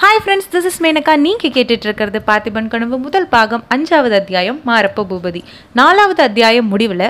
[0.00, 5.04] Hi friends this is Menaka நீங்கள் கேட்டுட்டு இருக்கிறது பார்த்திபன் கனவு முதல் பாகம் அஞ்சாவது அத்தியாயம் மாரப்ப
[5.10, 5.40] பூபதி.
[5.78, 7.04] நாலாவது அத்தியாயம் முடிவில்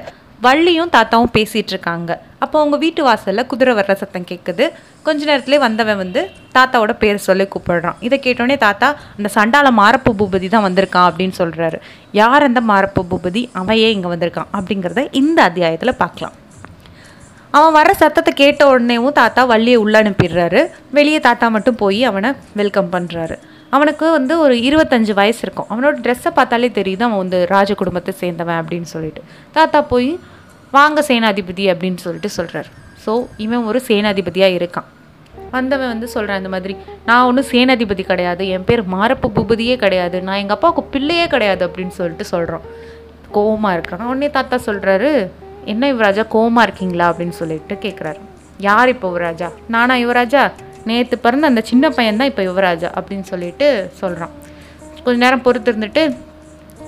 [0.47, 2.11] வள்ளியும் தாத்தாவும் பேசிகிட்டு இருக்காங்க
[2.45, 4.65] அப்போ அவங்க வீட்டு வாசலில் குதிரை வர்ற சத்தம் கேட்குது
[5.09, 6.23] கொஞ்ச நேரத்துலேயே வந்தவன் வந்து
[6.57, 8.01] தாத்தாவோட பேர் சொல்லி கூப்பிடுறான்.
[8.07, 11.81] இதை கேட்டோடனே தாத்தா அந்த சண்டால மாரப்ப பூபதி தான் வந்திருக்கான் அப்படின்னு சொல்கிறாரு
[12.23, 13.45] யார் அந்த மாரப்ப பூபதி?
[13.63, 16.37] அவன் ஏன் இங்கே வந்திருக்கான் அப்படிங்கிறத இந்த அத்தியாயத்தில் பார்க்கலாம்.
[17.55, 20.61] அவன் வர சத்தத்தை கேட்ட உடனேவும் தாத்தா வள்ளியை உள்ள அனுப்பிடுறாரு.
[20.97, 22.31] வெளியே தாத்தா மட்டும் போய் அவனை
[22.61, 23.37] வெல்கம் பண்ணுறாரு
[23.77, 25.69] அவனுக்கு வந்து ஒரு இருபத்தஞ்சு வயசு இருக்கும்.
[25.73, 29.23] அவனோட ட்ரெஸ்ஸை பார்த்தாலே தெரியுது அவன் வந்து ராஜ குடும்பத்தை சேர்ந்தவன் அப்படின்னு சொல்லிட்டு.
[29.57, 30.11] தாத்தா போய்
[30.77, 32.69] வாங்க சேனாதிபதி அப்படின்னு சொல்லிட்டு சொல்கிறார்
[33.05, 33.13] ஸோ
[33.45, 34.89] இவன் ஒரு சேனாதிபதியாக இருக்கான்.
[35.57, 36.75] வந்தவன் வந்து சொல்கிறான் இந்த மாதிரி
[37.09, 38.43] நான் ஒன்றும் சேனாதிபதி கிடையாது.
[38.55, 40.17] என் பேர் மாரப்ப பூபதியே கிடையாது.
[40.29, 42.65] நான் எங்கள் அப்பாவுக்கு பிள்ளையே கிடையாது அப்படின்னு சொல்லிட்டு சொல்கிறான்
[43.37, 44.09] கோவமாக இருக்கான்.
[44.13, 45.11] உடனே தாத்தா சொல்கிறாரு
[45.67, 47.07] என்ன யுவராஜா கோமா இருக்கீங்களா?
[47.13, 48.21] அப்படின்னு சொல்லிட்டு கேட்குறாரு
[48.59, 50.43] யார் இப்போ யுவராஜா நானா யுவராஜா
[50.85, 53.67] நேற்று பிறந்த அந்த சின்ன பையன் தான் இப்போ யுவராஜா அப்படின்னு சொல்லிட்டு
[54.01, 54.35] சொல்கிறான்
[55.05, 56.03] கொஞ்ச நேரம் பொறுத்து இருந்துட்டு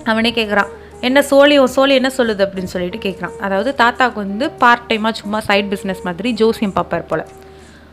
[0.05, 2.43] அவனே கேட்குறான் என்ன சோழி உன் சோழி என்ன சொல்லுது?
[2.47, 7.25] அப்படின்னு சொல்லிட்டு கேட்குறான் அதாவது தாத்தாவுக்கு வந்து பார்ட் டைமாக சும்மா சைட் பிஸ்னஸ் மாதிரி ஜோசியம் பார்ப்பார் போல்.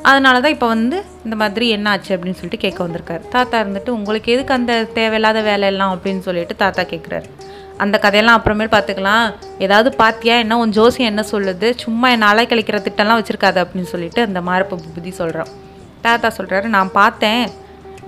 [0.02, 3.24] அதனால தான் இப்போ வந்து இந்த மாதிரி என்ன ஆச்சு அப்படின்னு சொல்லிட்டு கேட்க வந்திருக்காரு.
[3.30, 5.94] தாத்தா இருந்துட்டு உங்களுக்கு எதுக்கு அந்த தேவையில்லாத வேலையெல்லாம்?
[5.96, 7.28] அப்படின்னு சொல்லிட்டு தாத்தா கேட்குறாரு
[7.84, 9.28] அந்த கதையெல்லாம் அப்புறமேல் பார்த்துக்கலாம்.
[9.66, 10.58] ஏதாவது பார்த்தியா என்ன?
[10.58, 11.68] உன் ஜோசியம் என்ன சொல்லுது?
[11.84, 15.52] சும்மா என்ன அலை கழிக்கிற திட்டம்லாம் வச்சுருக்காது அப்படின்னு சொல்லிட்டு அந்த மாரப்ப புத்தி சொல்கிறான்
[16.06, 17.46] தாத்தா சொல்கிறாரு நான் பார்த்தேன்.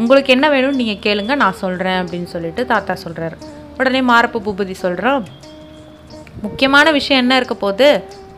[0.02, 3.38] உங்களுக்கு என்ன வேணும்னு நீங்கள் கேளுங்க நான் சொல்கிறேன் அப்படின்னு சொல்லிட்டு தாத்தா சொல்கிறாரு
[3.80, 5.23] உடனே மாரப்ப பூபதி சொல்கிறோம்
[6.45, 7.90] முக்கியமான விஷயம் என்ன இருக்க போகுது?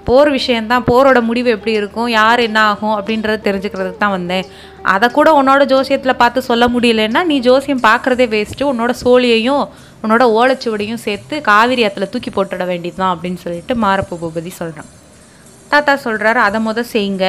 [0.08, 2.08] போர் விஷயந்தான் போரோட முடிவு எப்படி இருக்கும்?
[2.20, 2.96] யார் என்ன ஆகும்?
[2.98, 4.46] அப்படின்றத தெரிஞ்சுக்கிறதுக்கு தான் வந்தேன்.
[4.94, 9.66] அதை கூட உன்னோட ஜோசியத்தில் பார்த்து சொல்ல முடியலன்னா நீ ஜோசியம் பார்க்குறதே வேஸ்ட்டு உன்னோட சோழியையும்
[10.04, 14.90] உன்னோட ஓலைச்சுவடியும் சேர்த்து காவிரி ஆற்றுல தூக்கி போட்டுட வேண்டியதுதான் அப்படின்னு சொல்லிட்டு மாரப்ப பூபதி சொல்கிறான்
[15.68, 17.26] தாத்தா சொல்கிறாரு அதை முத செய்யுங்க.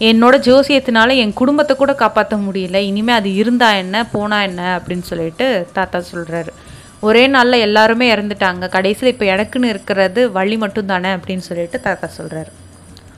[0.00, 2.74] என்னோட ஜோசியத்தினால என் குடும்பத்தை கூட காப்பாற்ற முடியல.
[2.74, 4.62] இனிமேல் அது இருந்தா என்ன போனா என்ன?
[4.78, 6.52] அப்படின்னு சொல்லிட்டு தாத்தா சொல்கிறாரு
[7.00, 8.68] ஒரே நாளில் எல்லாருமே இறந்துட்டாங்க.
[8.68, 12.50] கடைசியில் இப்போ எனக்குன்னு இருக்கிறது வள்ளி மட்டும் தானே அப்படின்னு சொல்லிட்டு தாத்தா சொல்கிறாரு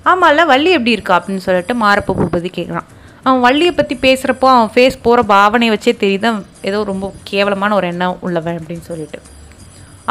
[0.05, 1.21] ஆமாம்ல வள்ளி எப்படி இருக்கா?
[1.21, 2.89] அப்படின்னு சொல்லிட்டு மாரப்ப பூபதி கேட்குறான்
[3.27, 6.31] அவன் வள்ளியை பற்றி பேசுகிறப்போ அவன் ஃபேஸ் போகிற பாவனையை வச்சே தெரியுது.
[6.69, 9.19] ஏதோ ரொம்ப கேவலமான ஒரு எண்ணம் உள்ளவன் அப்படின்னு சொல்லிட்டு.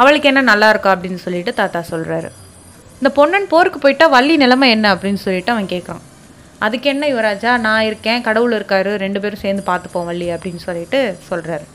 [0.00, 2.30] அவளுக்கு என்ன நல்லா இருக்கா அப்படின்னு சொல்லிட்டு தாத்தா சொல்கிறாரு
[2.98, 6.02] இந்த பொன்னன் போருக்கு போயிட்டா வள்ளி நிலைமை என்ன அப்படின்னு சொல்லிட்டு அவன் கேட்குறான்
[6.64, 11.66] அதுக்கு என்ன யுவராஜா நான் இருக்கேன் கடவுள் இருக்காரு ரெண்டு பேரும் சேர்ந்து பார்த்துப்போம் வள்ளி அப்படின்னு சொல்லிட்டு சொல்கிறாரு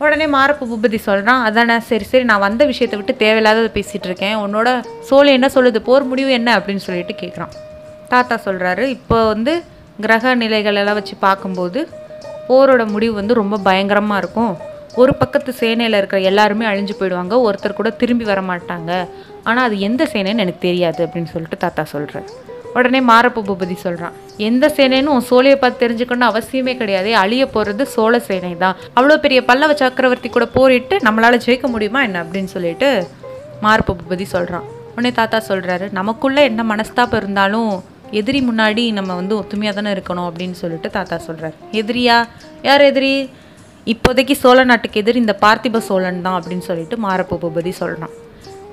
[0.00, 4.36] உடனே மாரப்பு பூபதி சொல்கிறான் அதானே சரி சரி நான் வந்த விஷயத்தை விட்டு தேவையில்லாததை பேசிகிட்டு இருக்கேன்.
[4.44, 4.68] உன்னோட
[5.10, 7.54] சோழி என்ன சொல்லுது போர் முடிவு என்ன அப்படின்னு சொல்லிட்டு கேட்குறான்
[8.12, 9.54] தாத்தா சொல்கிறாரு இப்போ வந்து
[10.04, 11.80] கிரக நிலைகள் எல்லாம் வச்சு பார்க்கும்போது
[12.48, 14.52] போரோட முடிவு வந்து ரொம்ப பயங்கரமாக இருக்கும்.
[15.02, 17.34] ஒரு பக்கத்து சேனையில் இருக்கிற எல்லாருமே அழிஞ்சு போயிடுவாங்க.
[17.46, 18.90] ஒருத்தர் கூட திரும்பி வர மாட்டாங்க.
[19.48, 22.28] ஆனால் அது எந்த சேனைன்னு எனக்கு தெரியாது அப்படின்னு சொல்லிட்டு தாத்தா சொல்கிறார்
[22.78, 24.14] உடனே மாரப்ப பூபதி சொல்கிறான்
[24.48, 27.10] எந்த சேனைன்னு உன் சோழியை பார்த்து தெரிஞ்சுக்கணும்னு அவசியமே கிடையாது.
[27.22, 28.76] அழிய போகிறது சோழ சேனை தான்.
[28.98, 32.22] அவ்வளோ பெரிய பல்லவ சக்கரவர்த்தி கூட போரிட்டு நம்மளால் ஜெயிக்க முடியுமா என்ன?
[32.24, 32.90] அப்படின்னு சொல்லிட்டு
[33.64, 37.72] மாரப்ப பூபதி சொல்கிறான் உடனே தாத்தா சொல்கிறாரு நமக்குள்ளே என்ன மனஸ்தாபம் இருந்தாலும்
[38.10, 42.26] எதிரி முன்னாடி நம்ம வந்து ஒத்துமையாக தானே இருக்கணும் அப்படின்னு சொல்லிட்டு தாத்தா சொல்கிறார் எதிரியா?
[42.62, 43.30] யார் எதிரி?
[43.86, 48.10] இப்போதைக்கு சோழ நாட்டுக்கு எதிரி இந்த பார்த்திப சோழன் தான் அப்படின்னு சொல்லிட்டு மாரப்ப பூபதி சொல்கிறான்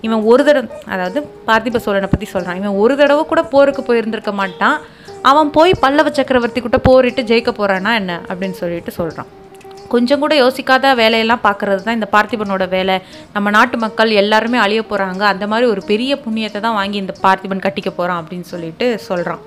[0.02, 4.80] இவன் ஒரு தடவை அதாவது பார்த்திப சோழனை பற்றி சொல்கிறான் இவன் ஒரு தடவை கூட போருக்கு போயிருந்திருக்க மாட்டான்.
[5.22, 9.28] அவன் போய் பல்லவ சக்கரவர்த்தி கிட்ட போரிட்டு ஜெயிக்க போகிறானா என்ன அப்படின்னு சொல்லிட்டு சொல்கிறான்
[9.94, 12.96] கொஞ்சம் கூட யோசிக்காத வேலையெல்லாம் பார்க்குறது தான் இந்த பார்த்திபனோட வேலை.
[13.34, 17.66] நம்ம நாட்டு மக்கள் எல்லாருமே அழிய போகிறாங்க அந்த மாதிரி ஒரு பெரிய புண்ணியத்தை தான் வாங்கி இந்த பார்த்திபன்
[17.66, 19.44] கட்டிக்க போகிறான் அப்படின்னு சொல்லிட்டு சொல்கிறான்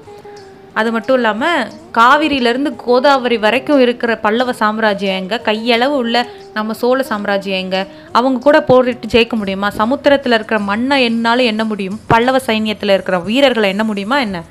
[0.80, 1.68] அது மட்டும் இல்லாமல்
[1.98, 5.36] காவிரியிலேருந்து கோதாவரி வரைக்கும் இருக்கிற பல்லவ சாம்ராஜ்யம் எங்கே?
[5.48, 6.16] கையளவு உள்ள
[6.54, 7.80] நம்ம சோழ சாம்ராஜ்யம் எங்கே?
[8.12, 9.68] அவங்க கூட போரிட்டு ஜெயிக்க முடியுமா?
[9.80, 11.96] சமுத்திரத்தில் இருக்கிற மண்ணை என்னாலும் எண்ண முடியும்?
[12.12, 14.42] பல்லவ சைன்யத்தில் இருக்கிற வீரர்களை எண்ண முடியுமா என்ன?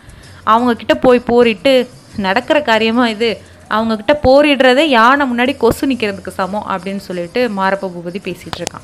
[0.48, 1.74] அவங்கக்கிட்ட போய் போரிட்டு
[2.18, 3.30] நடக்கிற காரியமாக இது?
[3.70, 8.82] அவங்கக்கிட்ட போரிடுறதே யானை முன்னாடி கொசு நிற்கிறதுக்கு சமம் அப்படின்னு சொல்லிட்டு மாரப்ப பூபதி பேசிகிட்டு இருக்கான்.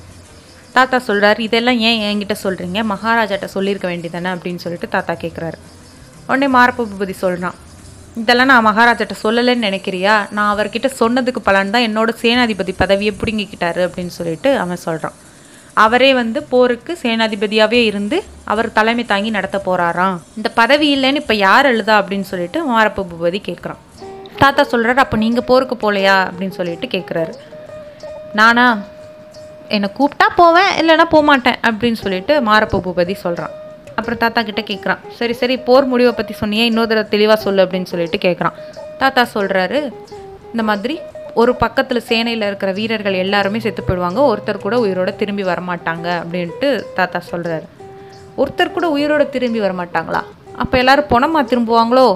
[0.73, 5.57] தாத்தா சொல்கிறார் இதெல்லாம் ஏன் என்கிட்ட சொல்கிறீங்க மகாராஜாட்ட சொல்லியிருக்க வேண்டியதானே அப்படின்னு சொல்லிட்டு தாத்தா கேட்குறாரு
[6.27, 7.53] உடனே மாரப்ப பூபதி சொல்கிறான்
[8.15, 10.27] இதெல்லாம் நான் மகாராஜாட்ட சொல்லலைன்னு நினைக்கிறியா?
[10.31, 15.13] நான் அவர்கிட்ட சொன்னதுக்கு பலன் தான் என்னோட சேனாதிபதி பதவியை பிடுங்கிக்கிட்டாரு அப்படின்னு சொல்லிட்டு அவன் சொல்கிறான்
[15.73, 21.65] அவரே வந்து போருக்கு சேனாதிபதியாகவே இருந்து அவர் தலைமை தாங்கி நடத்த போகிறாராம் இந்த பதவி இல்லைன்னு இப்போ யார்
[21.65, 23.77] எழுதா அப்படின்னு சொல்லிட்டு மாரப்ப பூபதி கேட்குறான்
[24.43, 27.33] தாத்தா சொல்கிறாரு அப்போ நீங்கள் போருக்கு போகலையா அப்படின்னு சொல்லிட்டு கேட்குறாரு
[28.33, 28.67] நானா
[29.67, 33.55] என்னை கூப்பிட்டா போவேன் இல்லைன்னா போக மாட்டேன் அப்படின்னு சொல்லிட்டு மாரப்ப பூபதி சொல்கிறான்
[33.95, 37.89] அப்புறம் தாத்தா கிட்டே கேட்குறான் சரி சரி போர் முடிவை பற்றி சொன்னியே இன்னொரு தடவை தெளிவாக சொல்லு அப்படின்னு
[37.93, 38.57] சொல்லிட்டு கேட்குறான்
[38.97, 39.79] தாத்தா சொல்கிறாரு
[40.51, 40.95] இந்த மாதிரி
[41.33, 44.19] ஒரு பக்கத்தில் சேனையில் இருக்கிற வீரர்கள் எல்லாருமே செத்து போயிடுவாங்க.
[44.31, 47.67] ஒருத்தர் கூட உயிரோட திரும்பி வரமாட்டாங்க அப்படின்ட்டு தாத்தா சொல்கிறாரு
[48.37, 50.21] ஒருத்தர் கூட உயிரோட திரும்பி வரமாட்டாங்களா?
[50.57, 52.07] அப்போ எல்லாரும் பொணமாக திரும்புவாங்களோ?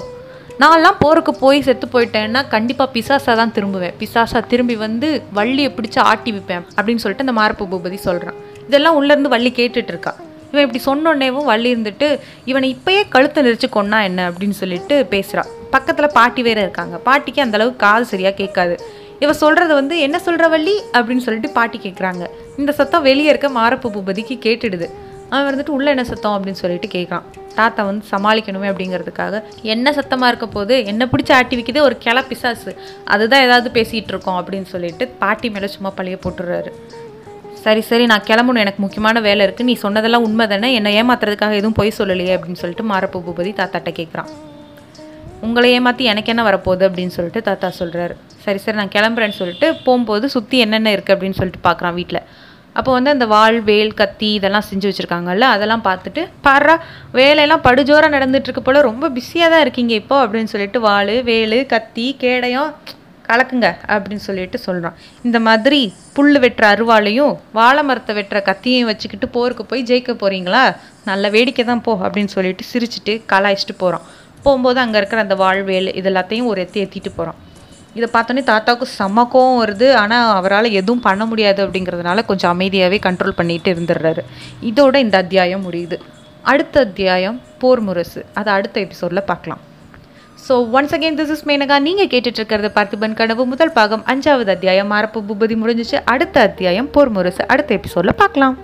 [0.60, 3.94] நான்லாம் போருக்கு போய் செத்து போயிட்டேன்னா கண்டிப்பாக பிசாசா தான் திரும்புவேன்.
[4.00, 5.08] பிசாசா திரும்பி வந்து
[5.38, 8.38] வள்ளியை பிடிச்சி ஆட்டி விற்பேன் அப்படின்னு சொல்லிட்டு அந்த மாரப்பு பூபதி சொல்கிறான்
[8.68, 10.12] இதெல்லாம் உள்ளேருந்து வள்ளி கேட்டுட்டு இருக்கா.
[10.52, 12.08] இவன் இப்படி சொன்னோடனேவும் வள்ளி இருந்துட்டு
[12.44, 14.30] இவனை இப்பயே கழுத்தை நெரிச்சு கொன்னா என்ன?
[14.30, 16.96] அப்படின்னு சொல்லிட்டு பேசுகிறான் பக்கத்தில் பாட்டி வேற இருக்காங்க.
[17.08, 18.76] பாட்டிக்கு அந்தளவுக்கு காது சரியாக கேட்காது.
[19.24, 20.76] இவ சொல்கிறத வந்து என்ன சொல்கிற வள்ளி?
[20.92, 22.24] அப்படின்னு சொல்லிட்டு பாட்டி கேட்குறாங்க
[22.56, 24.88] இந்த சத்தம் வெளியே இருக்க மாரப்பு பூபதிக்கு கேட்டுடுது.
[25.36, 27.26] அவன் வந்துட்டு உள்ள என்ன சத்தம் அப்படின்னு சொல்லிட்டு கேட்குறான்.
[27.58, 29.42] தாத்தா வந்து சமாளிக்கணுமே அப்படிங்கிறதுக்காக
[29.74, 31.80] என்ன சத்தமாக இருக்க போது என்ன பிடிச்சி ஆட்டி வைக்குது?
[31.88, 32.72] ஒரு கிள பிசாசு.
[33.14, 36.72] அதுதான் ஏதாவது பேசிகிட்டு இருக்கோம் அப்படின்னு சொல்லிட்டு பாட்டி மேலே சும்மா பழைய போட்டுடுறாரு.
[37.62, 38.64] சரி சரி நான் கிளம்பணும்.
[38.64, 42.86] எனக்கு முக்கியமான வேலை இருக்குது நீ சொன்னதெல்லாம் உண்மை தானே என்னை ஏமாத்துறதுக்காக எதுவும் பொய் சொல்லலையே அப்படின்னு சொல்லிட்டு
[42.92, 44.30] மாரப்ப பூபதி தாத்தாட்ட கேட்குறான்.
[45.46, 50.26] உங்களை ஏமாற்றி எனக்கு என்ன வரப்போகுது அப்படின்னு சொல்லிட்டு தாத்தா சொல்கிறாரு சரி சரி நான் கிளம்புறேன்னு சொல்லிட்டு போகும்போது
[50.34, 52.20] சுற்றி என்னென்ன இருக்குது அப்படின்னு சொல்லிட்டு பார்க்குறான் வீட்டில்
[52.76, 56.74] அப்போ வந்து அந்த வாள் வேல் கத்தி இதெல்லாம் செஞ்சு வச்சுருக்காங்கல்ல அதெல்லாம் பார்த்துட்டு பாடுறா
[57.12, 62.70] வேலையெல்லாம் படுஜோராக நடந்துட்டுருக்கு போல் ரொம்ப பிஸியாக தான் இருக்கீங்க இப்போ அப்படின்னு சொல்லிட்டு வாள் வேல் கத்தி கேடயம்
[63.28, 65.80] கலக்குங்க அப்படின்னு சொல்லிட்டு சொல்கிறான் இந்த மாதிரி
[66.12, 70.62] புல் வெட்டுற அருவாளையும் வாழை மரத்தை வெட்டுற கத்தியையும் வச்சுக்கிட்டு போருக்கு போய் ஜெயிக்க போகிறீங்களா
[71.04, 74.06] நல்ல வேடிக்கை தான் போ அப்படின்னு சொல்லிட்டு சிரிச்சிட்டு கலாய்ச்சிட்டு போகிறான்
[74.42, 77.40] போகும்போது அங்கே இருக்கிற அந்த வாழ்வேல் இது எல்லாத்தையும் ஒரு எத்தி ஏற்றிட்டு போகிறான்
[77.98, 79.88] இதை பார்த்தோன்னே தாத்தாவுக்கு செம்ம கோவம் வருது.
[80.02, 84.24] ஆனால் அவரால் எதுவும் பண்ண முடியாது அப்படிங்கிறதுனால கொஞ்சம் அமைதியாகவே கண்ட்ரோல் பண்ணிட்டு இருந்துடுறாரு.
[84.70, 85.98] இதோட இந்த அத்தியாயம் முடியுது.
[86.52, 88.20] அடுத்த அத்தியாயம் போர் முரசு.
[88.40, 89.62] அதை அடுத்த எபிசோடில் பார்க்கலாம்.
[90.46, 93.44] So once again this is Menaka நீங்கள் கேட்டுட்ருக்கிறது பார்த்திபன் கனவு.
[93.52, 94.90] முதல் பாகம் அஞ்சாவது அத்தியாயம்.
[94.92, 95.98] மாரப்பு பூபதி முடிஞ்சிச்சு.
[96.14, 97.42] அடுத்த அத்தியாயம் போர் முரசு.
[97.52, 98.56] அடுத்த எபிசோடில் பார்க்கலாம்.